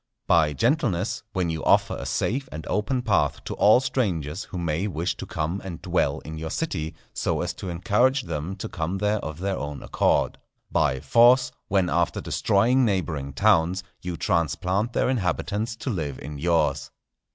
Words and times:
By 0.25 0.53
gentleness, 0.53 1.21
when 1.33 1.51
you 1.51 1.63
offer 1.63 1.95
a 1.95 2.07
safe 2.07 2.49
and 2.51 2.65
open 2.65 3.03
path 3.03 3.43
to 3.43 3.53
all 3.53 3.79
strangers 3.79 4.45
who 4.45 4.57
may 4.57 4.87
wish 4.87 5.15
to 5.17 5.27
come 5.27 5.61
and 5.63 5.79
dwell 5.79 6.21
in 6.21 6.39
your 6.39 6.49
city, 6.49 6.95
so 7.13 7.41
as 7.41 7.53
to 7.53 7.69
encourage 7.69 8.23
them 8.23 8.55
to 8.55 8.67
come 8.67 8.97
there 8.97 9.19
of 9.19 9.37
their 9.37 9.59
own 9.59 9.83
accord; 9.83 10.39
by 10.71 11.01
force, 11.01 11.51
when 11.67 11.87
after 11.87 12.19
destroying 12.19 12.83
neighbouring 12.83 13.31
towns, 13.33 13.83
you 14.01 14.17
transplant 14.17 14.93
their 14.93 15.07
inhabitants 15.07 15.75
to 15.75 15.91
live 15.91 16.17
in 16.17 16.39
yours. 16.39 16.89